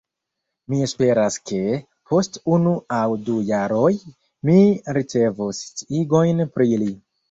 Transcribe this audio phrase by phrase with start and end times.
[0.71, 1.59] Mi esperas ke,
[2.13, 3.95] post unu aŭ du jaroj,
[4.51, 4.59] mi
[5.01, 6.95] ricevos sciigojn pri li.